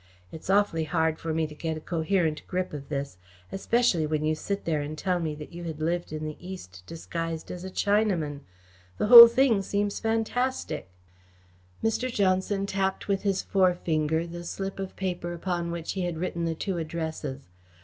[0.31, 3.17] It's awfully hard for me to get a coherent grip of this,
[3.51, 7.51] especially when you sit there and tell me that you lived in the East disguised
[7.51, 8.39] as a Chinaman.
[8.97, 10.89] The whole thing seems fantastic."
[11.83, 12.11] Mr.
[12.11, 16.55] Johnson tapped with his forefinger the slip of paper upon which he had written the
[16.55, 17.47] two addresses.